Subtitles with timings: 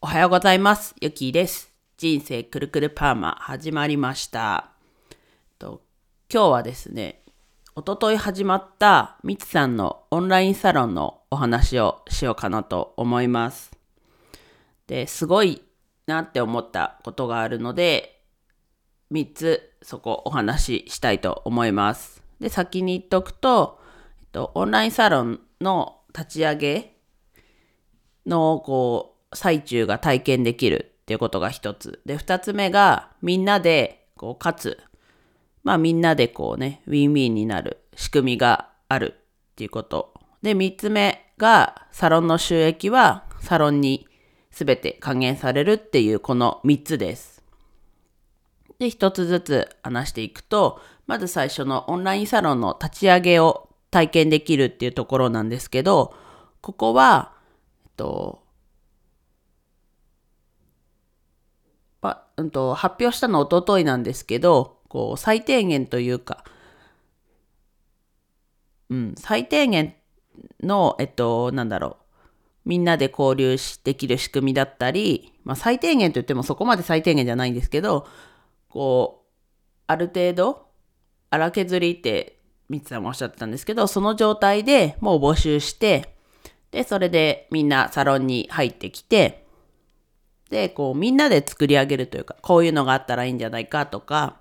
[0.00, 0.94] おはようございます。
[1.00, 1.72] ゆきです。
[1.96, 4.70] 人生くるくるパーマ始まりました。
[5.58, 5.82] と
[6.32, 7.24] 今日はですね、
[7.74, 13.72] おととい始まったみつさんのオンラインサロンのお話をしようかなと思います。
[14.86, 15.62] で、すごい
[16.06, 18.22] なって思ったことがあるので、
[19.10, 22.22] 3つそこお話ししたいと思います。
[22.38, 23.80] で、先に言っとくと、
[24.20, 26.96] えっと、オンラインサロンの立ち上げ
[28.26, 32.00] のこう最中が体験できるっていうことが一つ。
[32.06, 34.78] で、二つ目がみんなでこう勝つ。
[35.62, 39.14] まあみんなでこうね、ウィンウィンになる仕組みがある
[39.52, 40.14] っていうこと。
[40.42, 44.06] で、三つ目がサロンの収益はサロンに
[44.50, 47.42] 全て還元されるっていうこの三つです。
[48.78, 56.14] で、一つずつ話していくと、まず最初のオンラインサロンの立ち上げを体験できるっていうところなんですけど、
[56.60, 57.32] ここは、
[57.84, 58.42] えっと、
[62.02, 66.44] うんと、発表したの一昨日なんですけど、こう、最低限というか、
[68.90, 69.94] うん、最低限
[70.62, 78.06] の、えっと、なんだろう、みんなで交流できる仕組みだったり、まあ、最低限といってもそこまで最低限じゃないんですけど、
[78.68, 79.28] こう、
[79.86, 80.68] ある程度、
[81.30, 82.38] 荒削りって、
[82.68, 86.14] みつさんもおっしゃってたんですけど、その状態でもう募集して、
[86.70, 89.47] で、それでみんなサロンに入ってきて、
[90.50, 94.36] で、こう、みんなで作り上げるというか、こういうのがあったらいいんじゃないかとか、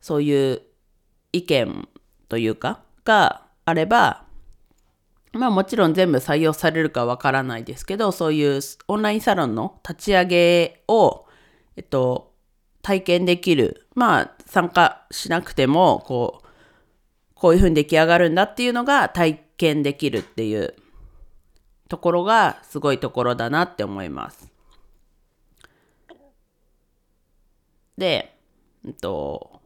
[0.00, 0.62] そういう
[1.32, 1.88] 意見
[2.28, 4.24] というか、があれば、
[5.32, 11.26] まあもちろん全部採用されるかわからないですけど、そういうオンラインサロンの立ち上げを、
[11.76, 12.34] えっと、
[12.82, 13.86] 体験できる。
[13.94, 16.48] まあ参加しなくても、こう、
[17.34, 20.74] こういうふうに出来上がるんだっていうのが体験できるっていう
[21.88, 24.51] ところがすごいところだなって思います。
[27.98, 28.36] で、
[28.86, 29.60] えっと、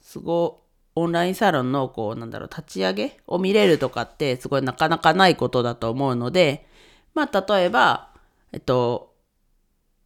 [0.00, 6.66] すごい、オンラインサロンの、こう、なんだろう、立ち上げを見れるとかって、すごいなかなかないことだと思うので、
[7.14, 8.10] まあ、例えば、
[8.52, 9.14] えっと、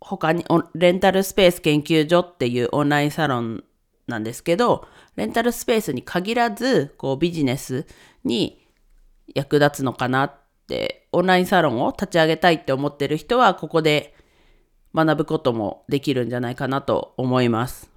[0.01, 0.45] 他に、
[0.75, 3.65] レンタルスペース研究所っていうオンラインサロン
[4.07, 7.87] なんですけど、レンタルスペースに限らず、こう、ビジネス
[8.25, 8.67] に
[9.35, 10.35] 役立つのかなっ
[10.67, 14.14] て、オンラインサロンを立ち上げたいって思ってる人は、ここで
[14.95, 17.91] 学ぶこともできるんじゃないかなと思います。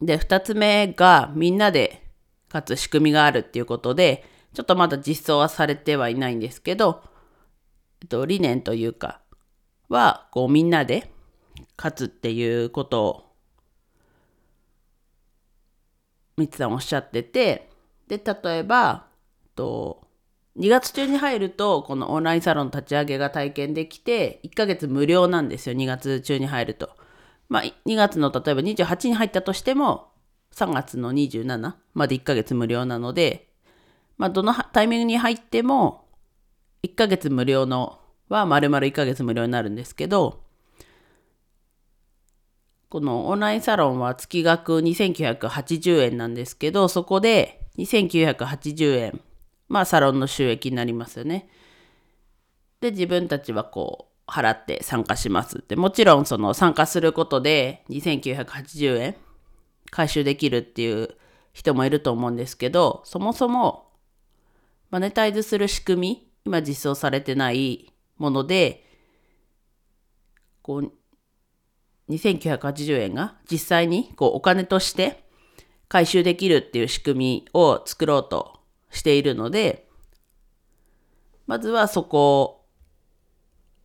[0.00, 2.02] で、二つ目がみんなで
[2.48, 7.02] 勝つ仕組みがあるっていうことで、ちょっとまだ実装はされてはいないんですけど、
[8.00, 9.20] えっと、理念というか、
[9.88, 11.10] は、こうみんなで
[11.76, 13.24] 勝つっていうことを、
[16.36, 17.70] みつさんおっしゃってて、
[18.08, 19.06] で、例えば、
[19.54, 20.03] と
[20.56, 26.90] 2月中に入ると、このオンラインサロン立ち上げが体験できて、1ヶ月無料なんですよ、2月中に入ると。
[27.48, 30.12] まあ、2月の例えば28に入ったとしても、
[30.54, 33.48] 3月の27まで1ヶ月無料なので、
[34.16, 36.06] まあ、どのタイミングに入っても、
[36.84, 37.98] 1ヶ月無料の
[38.28, 40.44] は丸々1ヶ月無料になるんですけど、
[42.88, 49.20] このオンラインサロンは月額2980円なんですけど、そこで2980円、
[49.68, 51.48] まあサロンの収益になりますよね。
[52.80, 55.76] で、自分たちはこう、払って参加しますって。
[55.76, 59.16] もちろんその参加することで2980円
[59.90, 61.16] 回収できるっていう
[61.52, 63.90] 人もいると思うんですけど、そもそも
[64.90, 68.84] マネタイズする仕組み、今実装されてないもので、
[70.62, 70.92] こう、
[72.08, 75.24] 2980円が実際にこうお金として
[75.88, 78.53] 回収できるっていう仕組みを作ろうと
[78.94, 79.88] しているので、
[81.46, 82.64] まずはそこ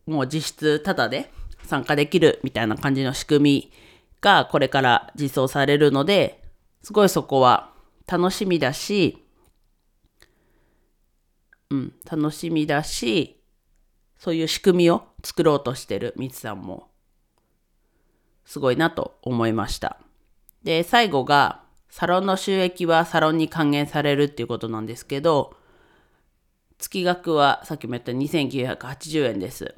[0.06, 1.30] をもう実質タダで
[1.64, 3.72] 参加できるみたいな感じの仕組み
[4.20, 6.42] がこれから実装されるので、
[6.82, 7.72] すごいそこは
[8.06, 9.24] 楽しみだし、
[11.70, 13.40] うん、楽しみだし、
[14.18, 16.88] そういう仕組みを作ろうとしてるみつさんも、
[18.44, 19.98] すごいなと思いました。
[20.62, 21.59] で、最後が、
[21.90, 25.56] サロンの収益はサロンに還元されるっていうことなんですけど、
[26.78, 29.74] 月額はさっきも言った2980円です。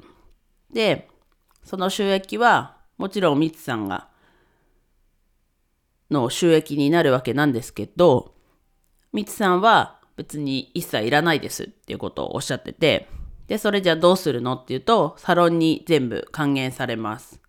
[0.71, 1.09] で、
[1.63, 4.07] その収益は、もちろんみつさんが、
[6.11, 8.35] の収益になるわけなんですけど、
[9.11, 13.09] みつさんは別に一切いらないですっていうことをおっしゃってて、
[13.47, 17.41] で、それじゃあどうするのっていうと、サロンに全部還元されます。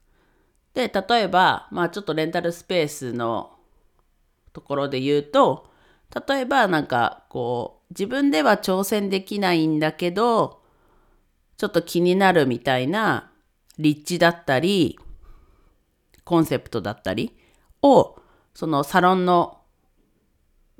[0.72, 3.53] で、例えば、まあちょっとレンタルスペースの
[4.54, 5.68] ところで言うと、
[6.26, 10.62] 例えばなんかこう、自分では挑戦できないんだけど、
[11.58, 13.30] ちょっと気になるみたいな
[13.78, 14.98] 立地だったり、
[16.24, 17.36] コンセプトだったり
[17.82, 18.16] を、
[18.54, 19.60] そのサロンの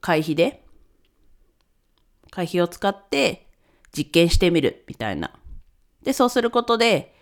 [0.01, 0.65] 会費で、
[2.31, 3.49] 会費を使って
[3.97, 5.33] 実験してみるみたいな。
[6.03, 7.15] で、そうすることで、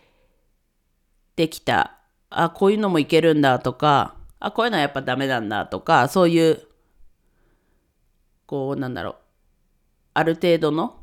[1.37, 6.67] できた、あ、こういうのもいけるんだとか、あ、こういうのはやっぱダメなんだとか、そういう、
[8.47, 9.17] こう、なんだろう、
[10.15, 10.97] ある程度の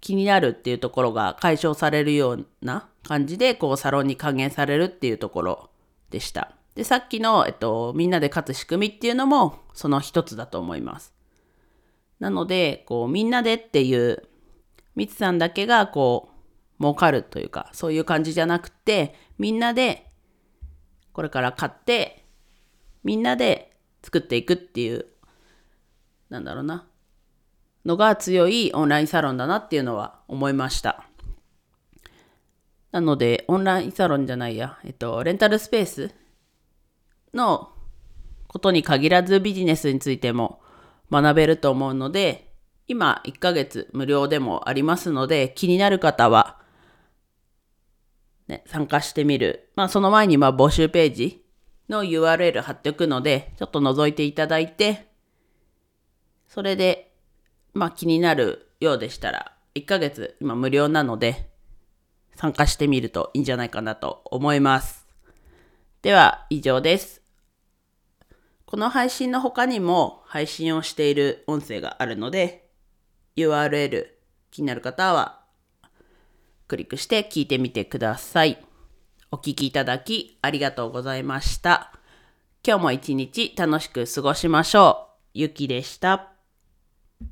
[0.00, 5.70] 気になるっていうところが解消されるような感じで、こう、サロンに還元されるっていうところ
[6.10, 6.52] でした。
[6.76, 11.12] で、さっきの、えっと、みんなで勝つ仕組みっていうのも、その一つだと思います。
[12.20, 14.22] なので、こう、みんなでっていう、
[14.94, 16.28] みつさんだけが、こ
[16.78, 20.12] う、儲かるというか、そういう感じじゃなくて、みんなで、
[21.12, 22.25] これから買って、
[23.06, 23.70] みんなで
[24.02, 25.06] 作っていくっていう、
[26.28, 26.88] なんだろうな、
[27.84, 31.04] のが強いオンラインサロンだなっていうのは思いました。
[32.90, 36.10] なので、オンラインサロンじゃないや、えっと、レンタルスペース
[37.32, 37.70] の
[38.48, 40.60] ことに限らずビジネスについても
[41.08, 42.52] 学べると思うので、
[42.88, 46.58] 今1ヶ月無料でもありますので、気になる方は、
[48.48, 49.70] ね、参加してみる。
[49.76, 51.45] まあその前にまあ募集ページ
[51.88, 55.06] の URL 貼っておくので、ちょっと覗いていただいて、
[56.48, 57.12] それで、
[57.74, 61.50] まあ気になるようでしたら、1ヶ月今無料なので、
[62.34, 65.06] 参加してみるといいんじゃないかなと思います。
[66.02, 67.22] では以上です。
[68.66, 72.68] この配信の他にも配信をしている音声があるので、
[73.36, 74.06] URL
[74.50, 75.40] 気になる方は
[76.68, 78.65] クリックして聞いてみてください。
[79.36, 81.92] お聴きいただきありがとうございました。
[82.66, 85.16] 今日も一日楽しく過ごしましょう。
[85.34, 86.35] ゆきでした。